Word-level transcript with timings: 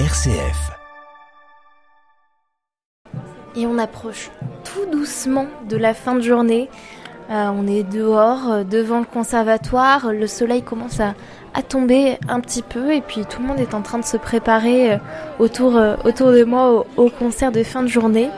RCF. 0.00 0.72
Et 3.54 3.64
on 3.64 3.78
approche 3.78 4.32
tout 4.64 4.90
doucement 4.90 5.46
de 5.68 5.76
la 5.76 5.94
fin 5.94 6.16
de 6.16 6.20
journée. 6.20 6.68
Euh, 7.30 7.48
on 7.54 7.68
est 7.68 7.84
dehors, 7.84 8.50
euh, 8.50 8.64
devant 8.64 8.98
le 8.98 9.04
conservatoire. 9.04 10.12
Le 10.12 10.26
soleil 10.26 10.62
commence 10.62 10.98
à, 10.98 11.14
à, 11.54 11.62
tomber 11.62 12.18
un 12.26 12.40
petit 12.40 12.62
peu 12.62 12.92
et 12.92 13.02
puis 13.02 13.24
tout 13.24 13.40
le 13.40 13.46
monde 13.46 13.60
est 13.60 13.72
en 13.72 13.82
train 13.82 14.00
de 14.00 14.04
se 14.04 14.16
préparer 14.16 14.94
euh, 14.94 14.98
autour, 15.38 15.80
autour 16.04 16.32
de 16.32 16.42
moi 16.42 16.84
au, 16.96 17.08
concert 17.08 17.52
de 17.52 17.62
fin 17.62 17.84
de 17.84 17.88
journée. 17.88 18.30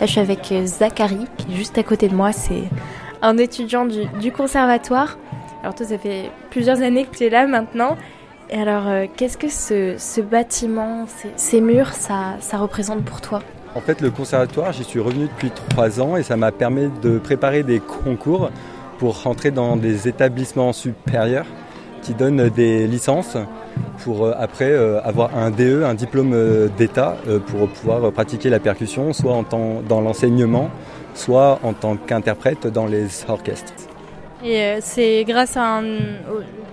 Là, 0.00 0.06
je 0.06 0.10
suis 0.10 0.20
avec 0.20 0.52
Zachary, 0.64 1.26
qui 1.36 1.52
est 1.52 1.56
juste 1.56 1.78
à 1.78 1.84
côté 1.84 2.08
de 2.08 2.14
moi. 2.16 2.32
C'est 2.32 2.64
un 3.22 3.38
étudiant 3.38 3.84
du, 3.84 4.06
du, 4.20 4.32
conservatoire. 4.32 5.16
Alors 5.62 5.76
toi, 5.76 5.86
ça 5.86 5.96
fait 5.96 6.32
plusieurs 6.50 6.82
années 6.82 7.06
que 7.06 7.16
tu 7.16 7.24
es 7.24 7.30
là 7.30 7.46
maintenant. 7.46 7.96
Et 8.54 8.56
alors, 8.56 8.86
euh, 8.86 9.06
qu'est-ce 9.16 9.36
que 9.36 9.48
ce, 9.48 10.20
bâtiment, 10.20 11.06
ces, 11.34 11.60
murs, 11.60 11.92
ça, 11.92 12.38
représente 12.52 13.04
pour 13.04 13.20
toi? 13.20 13.42
En 13.74 13.80
fait, 13.80 14.00
le 14.00 14.12
conservatoire, 14.12 14.72
j'y 14.72 14.84
suis 14.84 15.00
revenu 15.00 15.24
depuis 15.24 15.50
trois 15.50 16.00
ans 16.00 16.16
et 16.16 16.22
ça 16.22 16.36
m'a 16.36 16.52
permis 16.52 16.88
de 17.02 17.18
préparer 17.18 17.64
des 17.64 17.80
concours 17.80 18.52
pour 18.98 19.24
rentrer 19.24 19.50
dans 19.50 19.76
des 19.76 20.06
établissements 20.06 20.72
supérieurs 20.72 21.46
qui 22.02 22.14
donnent 22.14 22.48
des 22.48 22.86
licences 22.86 23.36
pour 24.04 24.24
euh, 24.24 24.34
après 24.38 24.72
avoir 25.02 25.36
un 25.36 25.50
DE, 25.50 25.82
un 25.84 25.94
diplôme 25.94 26.70
d'État, 26.78 27.16
pour 27.48 27.68
pouvoir 27.68 28.12
pratiquer 28.12 28.50
la 28.50 28.60
percussion, 28.60 29.12
soit 29.12 29.34
en 29.34 29.82
dans 29.82 30.00
l'enseignement, 30.00 30.70
soit 31.14 31.58
en 31.64 31.72
tant 31.72 31.96
qu'interprète 31.96 32.68
dans 32.68 32.86
les 32.86 33.08
orchestres. 33.26 33.72
Et 34.44 34.76
c'est 34.80 35.24
grâce 35.24 35.56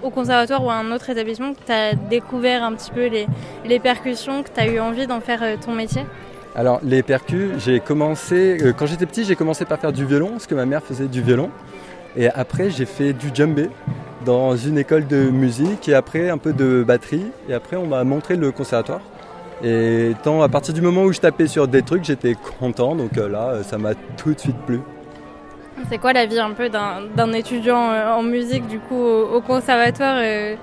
au 0.03 0.09
conservatoire 0.09 0.63
ou 0.63 0.69
à 0.69 0.75
un 0.75 0.91
autre 0.91 1.09
établissement 1.09 1.53
que 1.53 1.59
tu 1.65 1.71
as 1.71 1.93
découvert 1.93 2.63
un 2.63 2.73
petit 2.73 2.91
peu 2.91 3.07
les, 3.07 3.79
percussions, 3.79 4.43
que 4.43 4.49
tu 4.49 4.59
as 4.59 4.67
eu 4.67 4.79
envie 4.79 5.07
d'en 5.07 5.21
faire 5.21 5.41
ton 5.59 5.73
métier? 5.73 6.05
Alors 6.53 6.81
les 6.83 7.01
percus, 7.01 7.51
j'ai 7.59 7.79
commencé, 7.79 8.57
euh, 8.61 8.73
quand 8.73 8.85
j'étais 8.85 9.05
petit, 9.05 9.23
j'ai 9.23 9.37
commencé 9.37 9.63
par 9.63 9.79
faire 9.79 9.93
du 9.93 10.05
violon, 10.05 10.31
parce 10.31 10.47
que 10.47 10.55
ma 10.55 10.65
mère 10.65 10.83
faisait 10.83 11.07
du 11.07 11.21
violon. 11.21 11.49
Et 12.17 12.27
après, 12.27 12.69
j'ai 12.69 12.85
fait 12.85 13.13
du 13.13 13.29
djembé 13.33 13.69
dans 14.25 14.57
une 14.57 14.77
école 14.77 15.07
de 15.07 15.29
musique, 15.29 15.87
et 15.87 15.93
après 15.93 16.29
un 16.29 16.37
peu 16.37 16.51
de 16.51 16.83
batterie. 16.83 17.25
Et 17.47 17.53
après, 17.53 17.77
on 17.77 17.87
m'a 17.87 18.03
montré 18.03 18.35
le 18.35 18.51
conservatoire. 18.51 18.99
Et 19.63 20.11
tant 20.23 20.41
à 20.41 20.49
partir 20.49 20.73
du 20.73 20.81
moment 20.81 21.03
où 21.03 21.13
je 21.13 21.21
tapais 21.21 21.47
sur 21.47 21.69
des 21.69 21.83
trucs, 21.83 22.03
j'étais 22.03 22.35
content. 22.59 22.95
Donc 22.95 23.17
euh, 23.17 23.29
là, 23.29 23.63
ça 23.63 23.77
m'a 23.77 23.93
tout 24.17 24.33
de 24.33 24.39
suite 24.39 24.57
plu. 24.65 24.81
C'est 25.89 25.97
quoi 25.97 26.13
la 26.13 26.25
vie 26.25 26.39
un 26.39 26.51
peu 26.51 26.69
d'un 26.69 27.33
étudiant 27.33 27.77
en 27.77 28.23
musique 28.23 28.67
du 28.67 28.79
coup 28.79 29.01
au, 29.01 29.41
conservatoire 29.41 30.17
euh, 30.19 30.55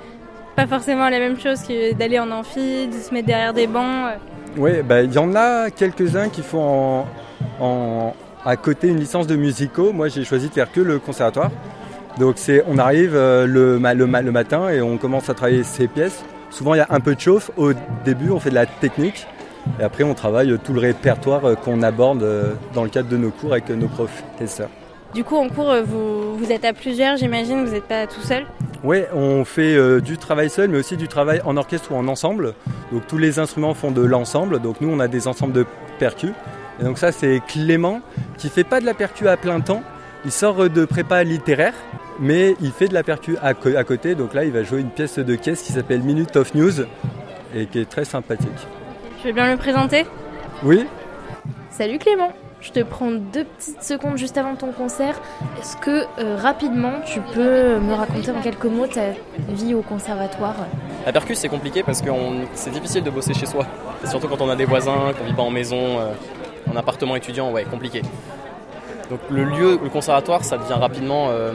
Pas 0.54 0.66
forcément 0.66 1.08
la 1.08 1.18
même 1.18 1.38
chose 1.38 1.62
que 1.62 1.94
d'aller 1.94 2.18
en 2.18 2.30
amphi, 2.30 2.88
de 2.88 2.92
se 2.92 3.12
mettre 3.12 3.26
derrière 3.26 3.54
des 3.54 3.66
bancs. 3.66 4.12
Oui, 4.56 4.82
bah, 4.82 5.02
il 5.02 5.12
y 5.12 5.18
en 5.18 5.34
a 5.34 5.70
quelques-uns 5.70 6.28
qui 6.28 6.42
font 6.42 7.04
à 8.44 8.56
côté 8.56 8.88
une 8.88 8.98
licence 8.98 9.26
de 9.26 9.36
musicaux. 9.36 9.92
Moi, 9.92 10.08
j'ai 10.08 10.24
choisi 10.24 10.48
de 10.48 10.54
faire 10.54 10.70
que 10.70 10.80
le 10.80 10.98
conservatoire. 10.98 11.50
Donc, 12.18 12.34
c'est, 12.36 12.64
on 12.66 12.78
arrive 12.78 13.14
le, 13.14 13.78
le, 13.78 14.30
matin 14.32 14.68
et 14.68 14.80
on 14.80 14.98
commence 14.98 15.28
à 15.30 15.34
travailler 15.34 15.62
ces 15.62 15.88
pièces. 15.88 16.24
Souvent, 16.50 16.74
il 16.74 16.78
y 16.78 16.80
a 16.80 16.86
un 16.90 17.00
peu 17.00 17.14
de 17.14 17.20
chauffe. 17.20 17.50
Au 17.56 17.72
début, 18.04 18.30
on 18.30 18.40
fait 18.40 18.50
de 18.50 18.54
la 18.54 18.66
technique. 18.66 19.26
Et 19.80 19.84
après, 19.84 20.04
on 20.04 20.14
travaille 20.14 20.56
tout 20.64 20.72
le 20.72 20.80
répertoire 20.80 21.42
qu'on 21.62 21.82
aborde 21.82 22.24
dans 22.74 22.82
le 22.82 22.90
cadre 22.90 23.08
de 23.08 23.16
nos 23.16 23.30
cours 23.30 23.52
avec 23.52 23.68
nos 23.68 23.88
professeurs. 23.88 24.70
Du 25.14 25.24
coup, 25.24 25.36
en 25.36 25.48
cours, 25.48 25.74
vous, 25.84 26.36
vous 26.36 26.52
êtes 26.52 26.64
à 26.64 26.72
plusieurs, 26.72 27.16
j'imagine, 27.16 27.64
vous 27.64 27.72
n'êtes 27.72 27.88
pas 27.88 28.06
tout 28.06 28.20
seul 28.20 28.46
Oui, 28.84 29.02
on 29.14 29.44
fait 29.44 29.74
euh, 29.74 30.00
du 30.00 30.18
travail 30.18 30.50
seul, 30.50 30.68
mais 30.68 30.78
aussi 30.78 30.96
du 30.96 31.08
travail 31.08 31.40
en 31.44 31.56
orchestre 31.56 31.92
ou 31.92 31.96
en 31.96 32.06
ensemble. 32.08 32.54
Donc 32.92 33.06
tous 33.06 33.18
les 33.18 33.38
instruments 33.38 33.74
font 33.74 33.90
de 33.90 34.02
l'ensemble. 34.02 34.60
Donc 34.60 34.80
nous, 34.80 34.90
on 34.90 35.00
a 35.00 35.08
des 35.08 35.26
ensembles 35.26 35.54
de 35.54 35.66
percus. 35.98 36.32
Et 36.80 36.84
donc 36.84 36.98
ça, 36.98 37.10
c'est 37.10 37.40
Clément 37.48 38.00
qui 38.36 38.50
fait 38.50 38.64
pas 38.64 38.80
de 38.80 38.86
la 38.86 38.94
percu 38.94 39.28
à 39.28 39.36
plein 39.36 39.60
temps. 39.60 39.82
Il 40.24 40.30
sort 40.30 40.68
de 40.68 40.84
prépa 40.84 41.24
littéraire, 41.24 41.74
mais 42.20 42.54
il 42.60 42.70
fait 42.70 42.88
de 42.88 42.94
la 42.94 43.02
percu 43.02 43.36
à, 43.38 43.48
à 43.48 43.84
côté. 43.84 44.14
Donc 44.14 44.34
là, 44.34 44.44
il 44.44 44.52
va 44.52 44.62
jouer 44.62 44.80
une 44.80 44.91
pièce 44.91 45.18
de 45.18 45.34
caisse 45.36 45.62
qui 45.62 45.72
s'appelle 45.72 46.02
Minute 46.02 46.36
of 46.36 46.54
News 46.54 46.82
et 47.54 47.66
qui 47.66 47.80
est 47.80 47.88
très 47.88 48.04
sympathique. 48.04 48.48
Tu 49.20 49.28
veux 49.28 49.32
bien 49.32 49.50
le 49.50 49.56
présenter? 49.56 50.04
Oui. 50.62 50.86
Salut 51.70 51.98
Clément 51.98 52.32
je 52.60 52.72
te 52.72 52.80
prends 52.80 53.10
deux 53.10 53.44
petites 53.44 53.82
secondes 53.82 54.16
juste 54.16 54.36
avant 54.36 54.56
ton 54.56 54.72
concert. 54.72 55.20
Est-ce 55.60 55.76
que 55.76 56.04
euh, 56.19 56.36
rapidement 56.36 56.94
tu 57.04 57.20
peux 57.20 57.78
me 57.78 57.94
raconter 57.94 58.30
en 58.30 58.41
quelques 58.41 58.64
mots 58.64 58.86
ta 58.86 59.10
vie 59.48 59.74
au 59.74 59.82
conservatoire? 59.82 60.56
La 61.06 61.12
percus 61.12 61.38
c'est 61.38 61.48
compliqué 61.48 61.82
parce 61.82 62.02
que 62.02 62.10
c'est 62.54 62.70
difficile 62.70 63.04
de 63.04 63.10
bosser 63.10 63.34
chez 63.34 63.47
soi. 63.47 63.64
Surtout 64.04 64.28
quand 64.28 64.41
on 64.41 64.50
a 64.50 64.56
des 64.56 64.64
voisins, 64.64 65.12
qu'on 65.16 65.24
vit 65.24 65.34
pas 65.34 65.42
en 65.42 65.50
maison, 65.50 66.00
euh, 66.00 66.12
en 66.70 66.76
appartement 66.76 67.16
étudiant, 67.16 67.52
ouais, 67.52 67.64
compliqué. 67.64 68.02
Donc 69.10 69.20
le 69.30 69.44
lieu, 69.44 69.78
le 69.82 69.88
conservatoire, 69.88 70.44
ça 70.44 70.58
devient 70.58 70.74
rapidement 70.74 71.28
euh, 71.30 71.52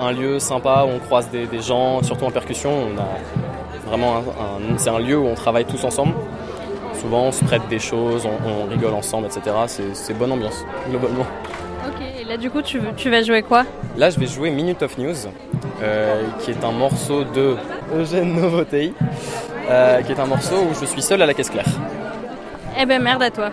un 0.00 0.12
lieu 0.12 0.38
sympa 0.38 0.84
où 0.86 0.96
on 0.96 0.98
croise 0.98 1.30
des, 1.30 1.48
gens, 1.60 2.02
surtout 2.02 2.24
en 2.24 2.30
percussion. 2.30 2.88
Vraiment 3.86 4.22
c'est 4.78 4.90
un 4.90 4.98
lieu 4.98 5.16
où 5.16 5.26
on 5.26 5.34
travaille 5.34 5.64
tous 5.64 5.84
ensemble 5.84 6.12
souvent 7.00 7.24
on 7.24 7.32
se 7.32 7.44
prête 7.44 7.66
des 7.68 7.78
choses, 7.78 8.26
on, 8.26 8.48
on 8.48 8.66
rigole 8.68 8.94
ensemble, 8.94 9.26
etc. 9.26 9.56
C'est 9.66 10.14
bonne 10.14 10.32
ambiance, 10.32 10.64
globalement. 10.88 11.26
Ok, 11.86 12.02
et 12.20 12.24
là 12.24 12.36
du 12.36 12.50
coup 12.50 12.62
tu, 12.62 12.80
tu, 12.96 13.10
vas 13.10 13.22
jouer 13.22 13.42
quoi? 13.42 13.64
Là 13.96 14.10
je 14.10 14.18
vais 14.18 14.26
jouer 14.26 14.50
Minute 14.50 14.82
of 14.82 14.98
News, 14.98 15.14
euh, 15.82 16.22
qui 16.40 16.50
est 16.50 16.64
un 16.64 16.72
morceau 16.72 17.24
de 17.24 17.56
Eugène 17.94 18.34
Novotei, 18.34 18.92
euh, 19.70 20.02
qui 20.02 20.12
est 20.12 20.20
un 20.20 20.26
morceau 20.26 20.56
où 20.56 20.74
je 20.80 20.86
suis 20.86 21.02
seul 21.02 21.22
à 21.22 21.26
la 21.26 21.34
caisse 21.34 21.50
claire. 21.50 21.68
Eh 22.78 22.86
ben 22.86 23.02
merde 23.02 23.22
à 23.22 23.30
toi. 23.30 23.50